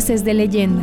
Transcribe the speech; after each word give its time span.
Voces 0.00 0.24
de 0.24 0.32
leyenda. 0.32 0.82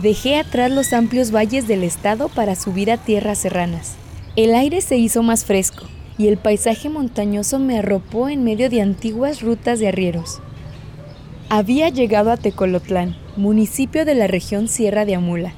Dejé 0.00 0.38
atrás 0.38 0.70
los 0.70 0.92
amplios 0.92 1.34
valles 1.34 1.66
del 1.66 1.82
estado 1.82 2.28
para 2.28 2.54
subir 2.54 2.92
a 2.92 2.96
tierras 2.96 3.38
serranas. 3.38 3.96
El 4.36 4.54
aire 4.54 4.82
se 4.82 4.96
hizo 4.96 5.24
más 5.24 5.44
fresco 5.44 5.86
y 6.16 6.28
el 6.28 6.36
paisaje 6.36 6.88
montañoso 6.88 7.58
me 7.58 7.80
arropó 7.80 8.28
en 8.28 8.44
medio 8.44 8.70
de 8.70 8.80
antiguas 8.80 9.42
rutas 9.42 9.80
de 9.80 9.88
arrieros. 9.88 10.40
Había 11.48 11.88
llegado 11.88 12.30
a 12.30 12.36
Tecolotlán, 12.36 13.16
municipio 13.36 14.04
de 14.04 14.14
la 14.14 14.28
región 14.28 14.68
Sierra 14.68 15.04
de 15.04 15.16
Amula. 15.16 15.52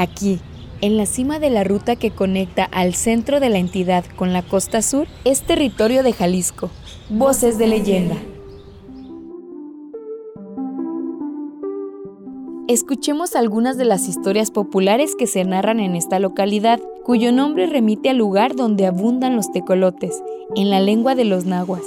Aquí, 0.00 0.38
en 0.80 0.96
la 0.96 1.06
cima 1.06 1.40
de 1.40 1.50
la 1.50 1.64
ruta 1.64 1.96
que 1.96 2.12
conecta 2.12 2.62
al 2.62 2.94
centro 2.94 3.40
de 3.40 3.48
la 3.48 3.58
entidad 3.58 4.04
con 4.14 4.32
la 4.32 4.42
costa 4.42 4.80
sur, 4.80 5.08
es 5.24 5.42
territorio 5.42 6.04
de 6.04 6.12
Jalisco. 6.12 6.70
Voces 7.10 7.58
de 7.58 7.66
leyenda. 7.66 8.14
Escuchemos 12.68 13.34
algunas 13.34 13.76
de 13.76 13.86
las 13.86 14.06
historias 14.08 14.52
populares 14.52 15.16
que 15.18 15.26
se 15.26 15.42
narran 15.42 15.80
en 15.80 15.96
esta 15.96 16.20
localidad, 16.20 16.78
cuyo 17.02 17.32
nombre 17.32 17.66
remite 17.66 18.10
al 18.10 18.18
lugar 18.18 18.54
donde 18.54 18.86
abundan 18.86 19.34
los 19.34 19.50
tecolotes, 19.50 20.22
en 20.54 20.70
la 20.70 20.78
lengua 20.78 21.16
de 21.16 21.24
los 21.24 21.44
nahuas. 21.44 21.82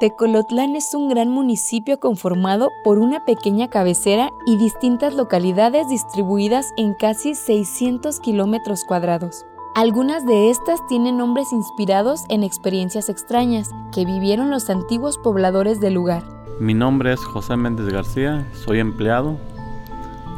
Tecolotlán 0.00 0.76
es 0.76 0.94
un 0.94 1.08
gran 1.08 1.28
municipio 1.28 1.98
conformado 1.98 2.70
por 2.84 3.00
una 3.00 3.24
pequeña 3.24 3.66
cabecera 3.66 4.30
y 4.46 4.56
distintas 4.56 5.12
localidades 5.12 5.88
distribuidas 5.88 6.72
en 6.76 6.94
casi 6.94 7.34
600 7.34 8.20
kilómetros 8.20 8.84
cuadrados. 8.84 9.44
Algunas 9.74 10.24
de 10.24 10.50
estas 10.50 10.86
tienen 10.86 11.16
nombres 11.16 11.52
inspirados 11.52 12.22
en 12.28 12.44
experiencias 12.44 13.08
extrañas 13.08 13.70
que 13.92 14.04
vivieron 14.04 14.50
los 14.50 14.70
antiguos 14.70 15.18
pobladores 15.18 15.80
del 15.80 15.94
lugar. 15.94 16.22
Mi 16.60 16.74
nombre 16.74 17.12
es 17.12 17.24
José 17.24 17.56
Méndez 17.56 17.92
García, 17.92 18.46
soy 18.52 18.78
empleado, 18.78 19.36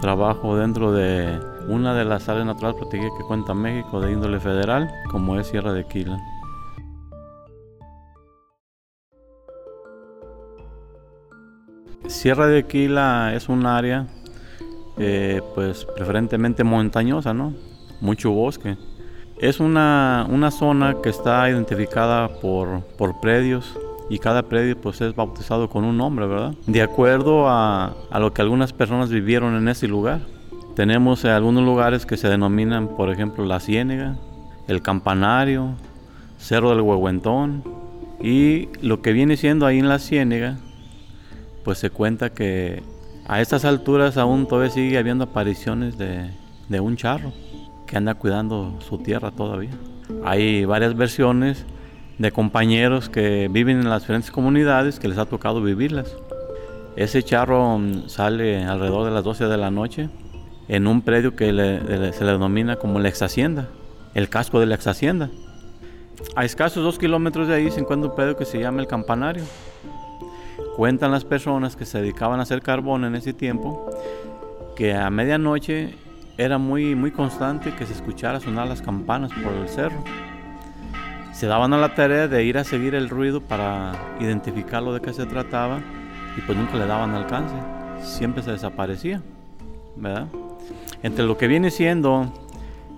trabajo 0.01 0.57
dentro 0.57 0.91
de 0.93 1.39
una 1.69 1.93
de 1.93 2.07
las 2.07 2.31
áreas 2.31 2.47
naturales 2.47 2.81
protegidas 2.81 3.13
que 3.19 3.25
cuenta 3.25 3.53
México 3.53 4.01
de 4.01 4.13
índole 4.13 4.41
federal, 4.41 4.91
como 5.11 5.39
es 5.39 5.49
Sierra 5.49 5.75
de 5.75 5.85
Quila. 5.85 6.19
Sierra 12.07 12.47
de 12.47 12.65
Quila 12.67 13.35
es 13.35 13.49
un 13.49 13.67
área 13.67 14.07
eh, 14.99 15.41
pues 15.55 15.87
preferentemente 15.97 16.65
montañosa, 16.65 17.33
¿no? 17.33 17.55
Mucho 18.01 18.33
bosque. 18.33 18.77
Es 19.39 19.59
una, 19.61 20.27
zona 20.51 20.97
que 21.03 21.09
está 21.09 21.49
identificada 21.49 22.29
por, 22.29 22.83
predios 23.23 23.79
y 24.11 24.19
cada 24.19 24.43
predio 24.43 24.79
pues 24.79 25.01
es 25.01 25.15
bautizado 25.15 25.71
con 25.71 25.85
un 25.85 25.97
nombre, 25.97 26.27
¿verdad? 26.27 26.55
De 26.67 26.83
acuerdo 26.83 27.49
a, 27.49 27.95
lo 28.19 28.35
que 28.35 28.43
algunas 28.43 28.75
personas 28.75 29.09
vivieron 29.09 29.55
en 29.57 29.69
ese 29.69 29.89
lugar. 29.89 30.21
Tenemos 30.77 31.25
eh, 31.25 31.31
algunos 31.31 31.65
lugares 31.65 32.05
que 32.05 32.19
se 32.19 32.29
denominan, 32.29 32.89
por 32.89 33.11
ejemplo, 33.11 33.47
la 33.47 33.61
Ciénega, 33.61 34.17
el 34.69 34.83
Campanario, 34.83 35.75
Cerro 36.39 36.71
del 36.71 36.83
Huehuentón 36.83 37.65
y 38.23 38.69
lo 38.83 39.01
que 39.01 39.13
viene 39.13 39.39
siendo 39.39 39.65
ahí 39.65 39.79
en 39.79 39.89
la 39.89 39.99
Ciénega, 39.99 40.59
pues 41.65 41.79
se 41.79 41.91
cuenta 41.91 42.31
que 42.31 42.83
a 43.27 43.41
estas 43.41 43.65
alturas 43.65 44.17
aún 44.17 44.47
todavía 44.47 44.71
sigue 44.71 44.99
habiendo 44.99 45.25
apariciones 45.25 45.97
de 45.99 46.81
un 46.81 46.97
charro 46.97 47.33
que 47.87 47.97
anda 47.97 48.15
cuidando 48.15 48.79
su 48.81 48.99
tierra 48.99 49.33
todavía. 49.33 49.71
Hay 50.25 50.65
varias 50.65 50.97
versiones 50.97 51.67
de 52.19 52.31
compañeros 52.31 53.09
que 53.09 53.49
viven 53.51 53.81
en 53.81 53.91
las 53.91 54.03
diferentes 54.03 54.31
comunidades 54.31 55.01
que 55.01 55.09
les 55.09 55.19
ha 55.19 55.27
tocado 55.27 55.63
vivirlas. 55.63 56.17
Ese 56.95 57.23
charro 57.23 57.79
mm, 57.79 58.09
sale 58.09 58.65
alrededor 58.65 59.07
de 59.07 59.11
las 59.11 59.25
12 59.25 59.47
de 59.47 59.57
la 59.57 59.71
noche 59.71 60.09
en 60.69 60.87
un 60.87 61.03
predio 61.03 61.35
que 61.35 61.47
se 61.47 62.25
le 62.25 62.33
denomina 62.33 62.77
como 62.77 63.01
la 63.01 63.09
ex 63.09 63.23
hacienda, 63.23 63.69
el 64.15 64.29
casco 64.29 64.61
de 64.61 64.67
la 64.67 64.77
ex 64.77 64.87
hacienda. 64.87 65.31
A 66.37 66.45
escasos 66.45 66.85
dos 66.85 66.99
kilómetros 66.99 67.49
de 67.49 67.55
ahí 67.55 67.71
se 67.71 67.81
encuentra 67.81 68.11
un 68.11 68.15
predio 68.15 68.37
que 68.37 68.45
se 68.45 68.61
llama 68.61 68.83
el 68.83 68.87
campanario. 68.87 69.43
Cuentan 70.81 71.11
las 71.11 71.27
personas 71.27 71.77
que 71.77 71.85
se 71.85 72.01
dedicaban 72.01 72.41
a 72.41 72.45
hacer 72.45 72.63
carbón 72.63 73.05
en 73.05 73.15
ese 73.15 73.35
tiempo 73.35 73.91
que 74.75 74.95
a 74.95 75.11
medianoche 75.11 75.95
era 76.39 76.57
muy, 76.57 76.95
muy 76.95 77.11
constante 77.11 77.75
que 77.75 77.85
se 77.85 77.93
escuchara 77.93 78.41
sonar 78.41 78.67
las 78.67 78.81
campanas 78.81 79.31
por 79.45 79.53
el 79.53 79.69
cerro. 79.69 80.03
Se 81.35 81.47
daban 81.47 81.75
a 81.75 81.77
la 81.77 81.95
tarea 81.95 82.29
de 82.29 82.45
ir 82.45 82.57
a 82.57 82.65
seguir 82.65 82.95
el 82.95 83.11
ruido 83.11 83.43
para 83.43 83.93
identificar 84.21 84.83
lo 84.83 84.95
de 84.95 85.03
qué 85.03 85.13
se 85.13 85.27
trataba 85.27 85.81
y 86.39 86.41
pues 86.41 86.57
nunca 86.57 86.79
le 86.79 86.87
daban 86.87 87.11
alcance. 87.11 87.57
Siempre 88.01 88.43
se 88.43 88.53
desaparecía, 88.53 89.21
¿verdad? 89.97 90.29
Entre 91.03 91.27
lo 91.27 91.37
que 91.37 91.47
viene 91.47 91.71
siendo 91.71 92.33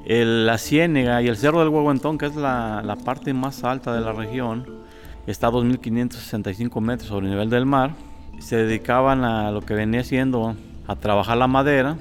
la 0.06 0.56
Ciénega 0.58 1.20
y 1.20 1.26
el 1.26 1.36
Cerro 1.36 1.58
del 1.58 1.70
Huehuentón, 1.70 2.16
que 2.16 2.26
es 2.26 2.36
la, 2.36 2.80
la 2.84 2.94
parte 2.94 3.34
más 3.34 3.64
alta 3.64 3.92
de 3.92 4.02
la 4.02 4.12
región, 4.12 4.81
está 5.26 5.48
a 5.48 5.50
2.565 5.50 6.80
metros 6.80 7.08
sobre 7.08 7.26
el 7.26 7.32
nivel 7.32 7.50
del 7.50 7.66
mar. 7.66 7.94
Se 8.38 8.56
dedicaban 8.56 9.24
a 9.24 9.50
lo 9.50 9.60
que 9.60 9.74
venía 9.74 10.04
siendo 10.04 10.56
a 10.86 10.96
trabajar 10.96 11.36
la 11.36 11.46
madera 11.46 11.96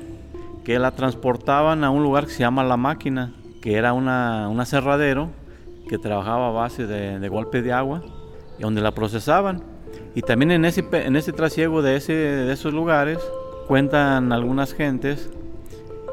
que 0.64 0.80
la 0.80 0.92
transportaban 0.92 1.84
a 1.84 1.90
un 1.90 2.04
lugar 2.04 2.26
que 2.26 2.32
se 2.32 2.40
llama 2.40 2.64
La 2.64 2.78
Máquina, 2.78 3.34
que 3.62 3.76
era 3.76 3.94
una, 3.94 4.48
un 4.50 4.60
aserradero 4.60 5.30
que 5.90 5.98
trabajaba 5.98 6.50
a 6.50 6.52
base 6.52 6.88
de, 6.88 7.28
golpe 7.30 7.62
de 7.62 7.74
agua 7.74 8.02
y 8.58 8.62
donde 8.62 8.82
la 8.82 8.92
procesaban. 8.92 9.64
Y 10.16 10.22
también 10.22 10.52
en 10.52 10.66
ese, 10.66 10.86
en 10.92 11.16
ese 11.16 11.34
trasiego 11.34 11.82
de, 11.82 11.96
ese, 11.96 12.14
de 12.14 12.54
esos 12.54 12.74
lugares 12.74 13.20
cuentan 13.68 14.32
algunas 14.32 14.74
gentes 14.74 15.30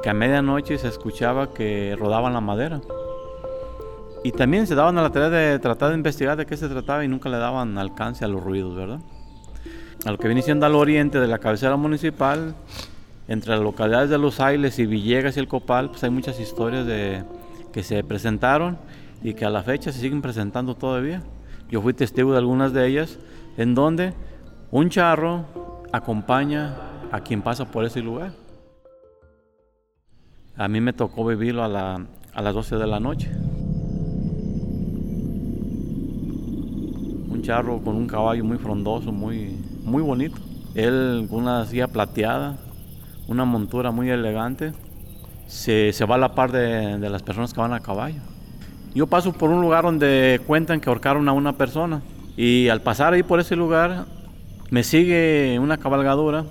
que 0.02 0.10
a 0.10 0.14
medianoche 0.14 0.78
se 0.78 0.88
escuchaba 0.88 1.52
que 1.52 1.96
rodaban 1.98 2.32
la 2.32 2.40
madera. 2.40 2.80
Y 4.24 4.32
también 4.32 4.66
se 4.66 4.74
daban 4.74 4.98
a 4.98 5.02
la 5.02 5.10
tarea 5.10 5.30
de 5.30 5.58
tratar 5.58 5.90
de 5.90 5.96
investigar 5.96 6.36
de 6.36 6.46
qué 6.46 6.56
se 6.56 6.68
trataba 6.68 7.04
y 7.04 7.08
nunca 7.08 7.28
le 7.28 7.36
daban 7.36 7.78
alcance 7.78 8.24
a 8.24 8.28
los 8.28 8.42
ruidos, 8.42 8.74
¿verdad? 8.74 9.00
A 10.04 10.10
lo 10.10 10.18
que 10.18 10.28
viene 10.28 10.42
siendo 10.42 10.66
al 10.66 10.74
oriente 10.74 11.20
de 11.20 11.28
la 11.28 11.38
cabecera 11.38 11.76
municipal 11.76 12.54
entre 13.28 13.50
las 13.50 13.60
localidades 13.60 14.10
de 14.10 14.18
Los 14.18 14.40
Ailes 14.40 14.78
y 14.78 14.86
Villegas 14.86 15.36
y 15.36 15.40
el 15.40 15.48
Copal, 15.48 15.90
pues 15.90 16.02
hay 16.02 16.10
muchas 16.10 16.40
historias 16.40 16.86
de, 16.86 17.24
que 17.72 17.82
se 17.82 18.02
presentaron 18.02 18.78
y 19.22 19.34
que 19.34 19.44
a 19.44 19.50
la 19.50 19.62
fecha 19.62 19.92
se 19.92 20.00
siguen 20.00 20.22
presentando 20.22 20.74
todavía. 20.74 21.22
Yo 21.70 21.82
fui 21.82 21.92
testigo 21.92 22.32
de 22.32 22.38
algunas 22.38 22.72
de 22.72 22.86
ellas, 22.86 23.18
en 23.56 23.74
donde 23.74 24.14
un 24.70 24.88
charro 24.88 25.44
acompaña 25.92 26.74
a 27.12 27.20
quien 27.20 27.42
pasa 27.42 27.70
por 27.70 27.84
ese 27.84 28.00
lugar. 28.00 28.32
A 30.56 30.66
mí 30.66 30.80
me 30.80 30.92
tocó 30.92 31.24
vivirlo 31.26 31.62
a, 31.62 32.00
a 32.34 32.42
las 32.42 32.54
12 32.54 32.76
de 32.76 32.86
la 32.86 32.98
noche. 32.98 33.30
Charro 37.48 37.80
con 37.80 37.96
un 37.96 38.06
caballo 38.06 38.44
muy 38.44 38.58
frondoso, 38.58 39.10
muy, 39.10 39.56
muy 39.82 40.02
bonito. 40.02 40.36
Él 40.74 41.26
con 41.30 41.44
una 41.44 41.64
silla 41.64 41.88
plateada, 41.88 42.58
una 43.26 43.46
montura 43.46 43.90
muy 43.90 44.10
elegante, 44.10 44.74
se, 45.46 45.90
va 46.04 46.16
a 46.16 46.18
la 46.18 46.34
par 46.34 46.52
de, 46.52 46.98
las 46.98 47.22
personas 47.22 47.54
que 47.54 47.60
van 47.62 47.72
a 47.72 47.80
caballo. 47.80 48.20
Yo 48.94 49.06
paso 49.06 49.32
por 49.32 49.48
un 49.48 49.62
lugar 49.62 49.84
donde 49.84 50.42
cuentan 50.46 50.78
que 50.78 50.90
ahorcaron 50.90 51.26
a 51.26 51.32
una 51.32 51.54
persona 51.54 52.02
y 52.36 52.68
al 52.68 52.82
pasar 52.82 53.14
ahí 53.14 53.22
por 53.22 53.40
ese 53.40 53.56
lugar 53.56 54.04
me 54.70 54.82
sigue 54.82 55.58
una 55.58 55.78
cabalgadura 55.78 56.44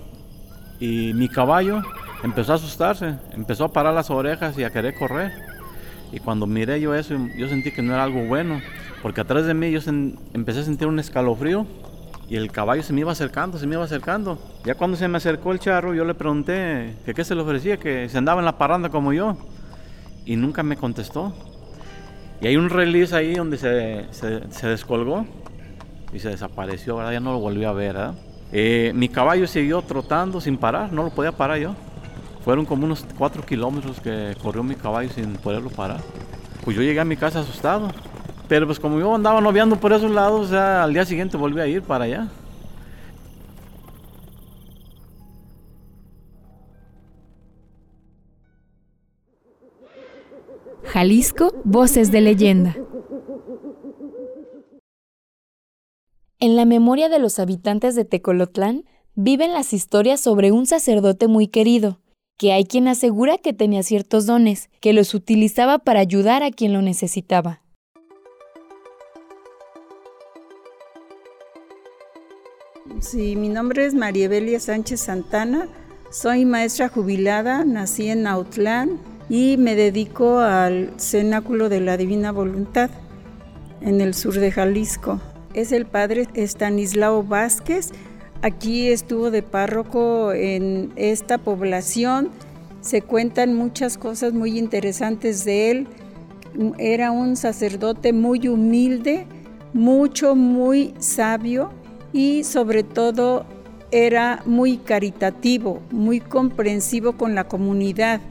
y 0.80 1.14
mi 1.14 1.30
caballo 1.30 1.84
empezó 2.24 2.54
a 2.54 2.56
asustarse, 2.56 3.14
empezó 3.34 3.66
a 3.66 3.72
parar 3.72 3.94
las 3.94 4.10
orejas 4.10 4.58
y 4.58 4.64
a 4.64 4.72
querer 4.72 4.96
correr. 4.96 5.32
Y 6.12 6.20
cuando 6.20 6.48
miré 6.48 6.82
yo 6.82 6.96
eso, 6.96 7.16
yo 7.38 7.48
sentí 7.50 7.72
que 7.72 7.84
no 7.84 7.94
era 7.94 8.04
algo 8.04 8.26
bueno, 8.26 8.62
porque 9.02 9.22
atrás 9.22 9.46
de 9.46 9.54
mí 9.54 9.72
yo 9.72 9.80
empecé 10.34 10.60
a 10.60 10.64
sentir 10.64 10.88
un 10.88 11.00
escalofrío 11.00 11.66
y 12.30 12.36
el 12.36 12.52
caballo 12.52 12.84
se 12.84 12.92
me 12.92 13.02
iba 13.02 13.12
acercando, 13.12 13.58
se 13.58 13.68
me 13.68 13.76
iba 13.76 13.84
acercando. 13.84 14.38
Ya 14.66 14.76
cuando 14.76 14.98
se 14.98 15.08
me 15.08 15.18
acercó 15.18 15.54
el 15.54 15.60
charro, 15.60 15.94
yo 15.94 16.04
le 16.04 16.14
pregunté 16.14 16.96
que 17.06 17.14
qué 17.14 17.24
se 17.24 17.36
le 17.36 17.42
ofrecía, 17.42 17.78
que 17.78 18.10
se 18.10 18.18
andaba 18.18 18.42
en 18.42 18.46
la 18.46 18.58
parranda 18.58 18.90
como 18.90 19.14
yo. 19.14 19.38
Y 20.26 20.36
nunca 20.36 20.62
me 20.62 20.76
contestó. 20.76 21.34
Y 22.42 22.48
hay 22.48 22.58
un 22.58 22.70
release 22.70 23.16
ahí 23.16 23.36
donde 23.36 23.58
se, 23.58 24.06
se, 24.12 24.68
descolgó 24.68 25.26
y 26.12 26.20
se 26.20 26.30
desapareció, 26.30 26.98
¿verdad? 26.98 27.14
Ya 27.14 27.20
no 27.22 27.32
lo 27.32 27.40
volví 27.40 27.64
a 27.64 27.72
ver, 27.72 27.94
¿verdad? 27.94 28.16
Eh, 28.52 28.92
mi 28.94 29.10
caballo 29.10 29.48
siguió 29.48 29.82
trotando 29.82 30.42
sin 30.42 30.58
parar, 30.58 30.92
no 30.92 31.04
lo 31.04 31.10
podía 31.12 31.32
parar 31.32 31.60
yo. 31.60 31.76
Fueron 32.44 32.66
como 32.66 32.86
unos 32.86 33.06
4 33.18 33.44
kilómetros 33.46 34.00
que 34.02 34.36
corrió 34.42 34.64
mi 34.64 34.76
caballo 34.76 35.10
sin 35.10 35.34
poderlo 35.34 35.70
parar. 35.70 36.02
Pues 36.64 36.76
yo 36.76 36.84
llegué 36.84 37.00
a 37.00 37.06
mi 37.06 37.16
casa 37.16 37.40
asustado. 37.40 37.90
Pero 38.48 38.66
pues 38.66 38.80
como 38.80 39.00
yo 39.00 39.14
andaba 39.14 39.42
noviando 39.42 39.78
por 39.78 39.92
esos 39.92 40.12
lados, 40.12 40.48
o 40.48 40.50
sea, 40.50 40.84
al 40.84 40.94
día 40.94 41.06
siguiente 41.06 41.38
volví 41.38 41.60
a 41.60 41.68
ir 41.68 41.82
para 41.82 42.06
allá. 42.06 42.28
Jalisco, 50.84 51.54
Voces 51.66 52.12
de 52.12 52.22
Leyenda. 52.22 52.76
En 56.40 56.56
la 56.56 56.66
memoria 56.66 57.10
de 57.10 57.20
los 57.20 57.40
habitantes 57.40 57.96
de 57.96 58.06
Tecolotlán 58.06 58.86
viven 59.14 59.54
las 59.54 59.74
historias 59.74 60.22
sobre 60.22 60.52
un 60.52 60.66
sacerdote 60.66 61.28
muy 61.28 61.48
querido, 61.48 62.00
que 62.38 62.54
hay 62.54 62.64
quien 62.64 62.88
asegura 62.88 63.38
que 63.38 63.52
tenía 63.52 63.84
ciertos 63.84 64.26
dones, 64.26 64.70
que 64.80 64.94
los 64.94 65.14
utilizaba 65.14 65.80
para 65.80 66.00
ayudar 66.00 66.44
a 66.44 66.52
quien 66.52 66.72
lo 66.72 66.82
necesitaba. 66.82 67.62
Sí, 73.00 73.36
mi 73.36 73.48
nombre 73.48 73.86
es 73.86 73.94
Mariebelia 73.94 74.60
Sánchez 74.60 75.02
Santana, 75.02 75.68
soy 76.10 76.46
maestra 76.46 76.90
jubilada, 76.90 77.64
nací 77.64 78.10
en 78.10 78.26
Autlán 78.26 79.00
y 79.30 79.58
me 79.58 79.76
dedico 79.76 80.40
al 80.40 80.92
cenáculo 80.98 81.70
de 81.70 81.80
la 81.80 81.96
Divina 81.96 82.32
Voluntad 82.32 82.90
en 83.82 84.02
el 84.02 84.16
sur 84.16 84.40
de 84.40 84.52
Jalisco. 84.52 85.22
Es 85.54 85.72
el 85.72 85.86
padre 85.86 86.28
Estanislao 86.34 87.22
Vázquez, 87.22 87.92
aquí 88.42 88.88
estuvo 88.88 89.30
de 89.30 89.44
párroco 89.44 90.34
en 90.34 90.92
esta 90.96 91.38
población, 91.38 92.30
se 92.82 93.04
cuentan 93.04 93.54
muchas 93.54 94.00
cosas 94.00 94.34
muy 94.34 94.58
interesantes 94.58 95.46
de 95.46 95.70
él, 95.70 95.88
era 96.80 97.12
un 97.12 97.36
sacerdote 97.36 98.12
muy 98.12 98.48
humilde, 98.48 99.28
mucho, 99.74 100.36
muy 100.36 100.96
sabio 100.98 101.70
y 102.18 102.44
sobre 102.44 102.82
todo 102.82 103.46
era 103.92 104.42
muy 104.48 104.78
caritativo, 104.78 105.84
muy 105.92 106.20
comprensivo 106.20 107.16
con 107.16 107.36
la 107.36 107.44
comunidad 107.44 108.22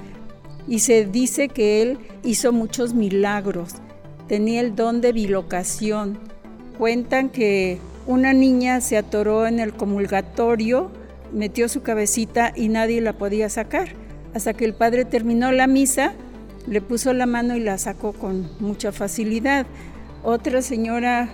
y 0.67 0.81
se 0.81 1.07
dice 1.07 1.49
que 1.49 1.83
él 1.83 1.99
hizo 2.25 2.53
muchos 2.53 2.95
milagros, 2.95 3.75
tenía 4.27 4.61
el 4.61 4.75
don 4.75 5.01
de 5.01 5.13
bilocación. 5.13 6.19
Cuentan 6.77 7.29
que 7.29 7.79
una 8.09 8.33
niña 8.33 8.81
se 8.81 8.97
atoró 8.97 9.47
en 9.47 9.61
el 9.61 9.73
comulgatorio, 9.73 10.91
metió 11.33 11.69
su 11.69 11.83
cabecita 11.83 12.53
y 12.57 12.69
nadie 12.69 13.01
la 13.01 13.13
podía 13.13 13.49
sacar, 13.49 13.91
hasta 14.35 14.53
que 14.53 14.65
el 14.65 14.75
padre 14.75 15.05
terminó 15.05 15.53
la 15.53 15.69
misa, 15.69 16.13
le 16.67 16.81
puso 16.81 17.13
la 17.13 17.27
mano 17.27 17.55
y 17.57 17.61
la 17.61 17.79
sacó 17.79 18.13
con 18.13 18.51
mucha 18.59 18.91
facilidad. 18.91 19.65
Otra 20.25 20.61
señora 20.61 21.31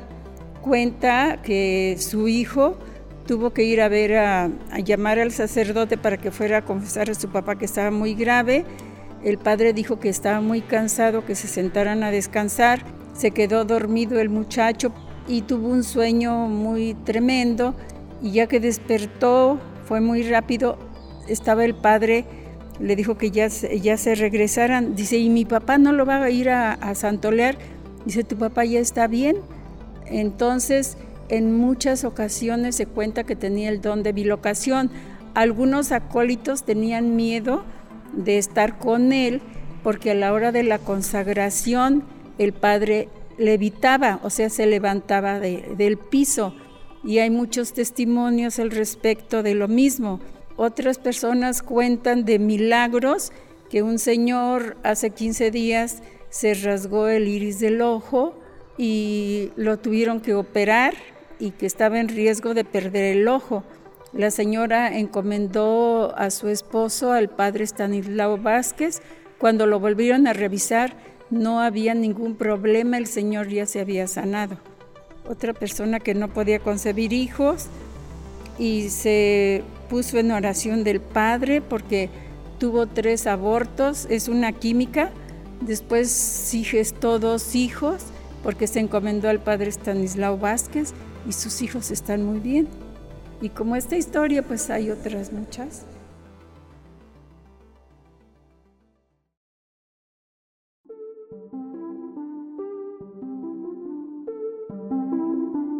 cuenta 0.62 1.43
que 1.43 1.97
su 1.99 2.29
hijo 2.29 2.79
tuvo 3.26 3.50
que 3.50 3.64
ir 3.64 3.81
a 3.81 3.88
ver 3.88 4.17
a, 4.17 4.50
llamar 4.85 5.19
al 5.19 5.32
sacerdote 5.32 5.99
para 5.99 6.17
que 6.17 6.31
fuera 6.31 6.59
a 6.59 6.64
confesar 6.64 7.11
a 7.11 7.14
su 7.14 7.29
papá 7.29 7.56
que 7.56 7.67
estaba 7.67 7.91
muy 7.91 8.14
grave. 8.14 8.64
El 9.23 9.38
padre 9.38 9.73
dijo 9.73 10.00
que 10.00 10.09
estaba 10.09 10.41
muy 10.41 10.62
cansado, 10.62 11.25
que 11.26 11.35
se 11.35 11.49
sentaran 11.49 12.03
a 12.03 12.11
descansar. 12.11 12.85
Se 13.12 13.31
quedó 13.31 13.64
dormido 13.64 14.19
el 14.20 14.31
muchacho 14.31 14.93
y 15.29 15.43
tuvo 15.43 15.69
un 15.69 15.85
sueño 15.85 16.49
muy 16.49 16.94
tremendo 16.94 17.75
y 18.23 18.32
ya 18.32 18.47
que 18.47 18.59
despertó 18.59 19.61
fue 19.85 20.00
muy 20.00 20.23
rápido. 20.23 20.79
Estaba 21.29 21.64
el 21.64 21.75
padre, 21.75 22.25
le 22.81 22.97
dijo 22.97 23.17
que 23.17 23.31
ya, 23.31 23.49
ya 23.49 23.97
se 23.97 24.14
regresaran. 24.14 24.97
Dice, 24.97 25.19
¿y 25.19 25.29
mi 25.29 25.44
papá 25.44 25.79
no 25.79 25.93
lo 25.93 26.06
va 26.06 26.23
a 26.23 26.31
ir 26.31 26.50
a, 26.50 26.73
a 26.73 26.94
santolear? 26.94 27.56
Dice, 28.05 28.25
¿tu 28.25 28.37
papá 28.37 28.64
ya 28.64 28.81
está 28.81 29.06
bien? 29.06 29.37
Entonces 30.06 30.96
en 31.28 31.56
muchas 31.56 32.04
ocasiones 32.04 32.76
se 32.76 32.84
cuenta 32.84 33.25
que 33.25 33.37
tenía 33.37 33.70
el 33.70 33.81
don 33.81 34.02
de 34.02 34.12
bilocación. 34.12 34.90
Algunos 35.34 35.90
acólitos 35.90 36.64
tenían 36.64 37.16
miedo 37.16 37.64
de 38.12 38.37
estar 38.37 38.78
con 38.78 39.14
él 39.14 39.40
porque 39.82 40.10
a 40.10 40.14
la 40.14 40.32
hora 40.34 40.52
de 40.52 40.62
la 40.62 40.78
consagración 40.78 42.04
el 42.37 42.52
padre 42.52 43.08
levitaba, 43.38 44.20
o 44.22 44.28
sea, 44.28 44.50
se 44.50 44.66
levantaba 44.66 45.40
del 45.40 45.96
piso. 45.96 46.54
Y 47.02 47.19
hay 47.19 47.31
muchos 47.31 47.72
testimonios 47.72 48.58
al 48.58 48.70
respecto 48.70 49.43
de 49.43 49.54
lo 49.54 49.69
mismo. 49.69 50.20
Otras 50.56 50.99
personas 50.99 51.62
cuentan 51.62 52.25
de 52.25 52.38
milagros 52.38 53.32
que 53.70 53.82
un 53.82 53.99
señor 53.99 54.76
hace 54.84 55.10
15 55.10 55.50
días 55.50 56.02
se 56.28 56.52
rasgó 56.54 57.08
el 57.08 57.26
iris 57.26 57.58
del 57.58 57.81
ojo 57.81 58.42
y 58.82 59.52
lo 59.55 59.79
tuvieron 59.79 60.20
que 60.20 60.34
operar 60.34 60.94
y 61.38 61.52
que 61.52 61.67
estaba 61.67 62.00
en 62.00 62.08
riesgo 62.08 62.52
de 62.52 62.64
perder 62.64 63.17
el 63.17 63.29
ojo. 63.29 63.62
La 64.12 64.32
señora 64.32 64.99
encomendó 64.99 66.12
a 66.17 66.31
su 66.31 66.49
esposo, 66.49 67.12
al 67.12 67.29
padre 67.29 67.62
Stanislao 67.62 68.38
Vázquez. 68.38 69.00
Cuando 69.38 69.67
lo 69.67 69.79
volvieron 69.79 70.26
a 70.26 70.32
revisar, 70.32 70.96
no 71.31 71.61
había 71.61 71.94
ningún 71.94 72.34
problema, 72.34 72.99
el 72.99 73.06
señor 73.06 73.46
ya 73.50 73.67
se 73.67 73.79
había 73.79 74.08
sanado. 74.08 74.56
Otra 75.28 75.52
persona 75.52 76.00
que 76.00 76.14
no 76.14 76.26
podía 76.26 76.58
concebir 76.58 77.12
hijos 77.12 77.67
y 78.58 78.88
se 78.88 79.62
puso 79.90 80.19
en 80.19 80.32
oración 80.32 80.82
del 80.82 81.00
padre 81.00 81.61
porque 81.61 82.11
tuvo 82.58 82.88
tres 82.88 83.28
abortos, 83.28 84.08
es 84.11 84.26
una 84.26 84.50
química. 84.50 85.12
Después 85.61 86.11
sí 86.11 86.64
gestó 86.64 87.20
dos 87.20 87.55
hijos 87.55 88.06
porque 88.43 88.67
se 88.67 88.81
encomendó 88.81 89.29
al 89.29 89.41
padre 89.41 89.71
Stanislao 89.71 90.39
Vázquez 90.39 90.93
y 91.29 91.33
sus 91.33 91.62
hijos 91.62 91.91
están 91.91 92.25
muy 92.25 92.41
bien. 92.41 92.69
Y 93.41 93.49
como 93.49 93.77
esta 93.77 93.97
historia, 93.97 94.43
pues 94.43 94.71
hay 94.71 94.91
otras 94.91 95.33
muchas. 95.33 95.85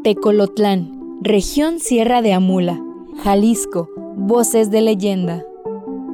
Tecolotlán, 0.03 1.19
región 1.21 1.79
Sierra 1.79 2.23
de 2.23 2.33
Amula, 2.33 2.83
Jalisco, 3.23 3.89
Voces 4.17 4.71
de 4.73 4.81
Leyenda. 4.81 5.45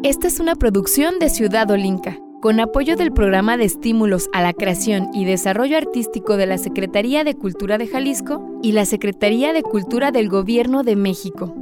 Esta 0.02 0.28
es 0.28 0.40
una 0.40 0.54
producción 0.56 1.18
de 1.18 1.30
Ciudad 1.30 1.70
Olinca 1.70 2.18
con 2.40 2.60
apoyo 2.60 2.96
del 2.96 3.12
Programa 3.12 3.56
de 3.56 3.64
Estímulos 3.64 4.28
a 4.32 4.42
la 4.42 4.52
Creación 4.52 5.10
y 5.12 5.24
Desarrollo 5.24 5.76
Artístico 5.76 6.36
de 6.36 6.46
la 6.46 6.58
Secretaría 6.58 7.24
de 7.24 7.34
Cultura 7.34 7.78
de 7.78 7.88
Jalisco 7.88 8.58
y 8.62 8.72
la 8.72 8.84
Secretaría 8.84 9.52
de 9.52 9.62
Cultura 9.62 10.12
del 10.12 10.28
Gobierno 10.28 10.84
de 10.84 10.96
México. 10.96 11.54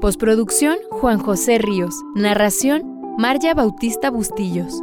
Postproducción 0.00 0.76
Juan 0.90 1.18
José 1.18 1.58
Ríos. 1.58 1.94
Narración 2.14 2.82
Marya 3.18 3.54
Bautista 3.54 4.10
Bustillos. 4.10 4.82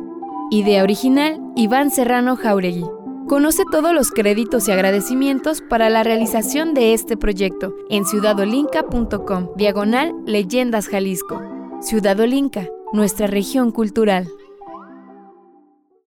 Idea 0.49 0.83
original 0.83 1.41
Iván 1.55 1.91
Serrano 1.91 2.35
Jauregui. 2.35 2.85
Conoce 3.27 3.63
todos 3.71 3.93
los 3.93 4.11
créditos 4.11 4.67
y 4.67 4.71
agradecimientos 4.71 5.61
para 5.61 5.89
la 5.89 6.03
realización 6.03 6.73
de 6.73 6.93
este 6.93 7.15
proyecto 7.17 7.73
en 7.89 8.05
ciudadolinca.com, 8.05 9.49
diagonal 9.55 10.13
Leyendas 10.25 10.87
Jalisco. 10.87 11.41
Ciudad 11.81 12.19
Olinca, 12.19 12.67
nuestra 12.91 13.27
región 13.27 13.71
cultural. 13.71 14.27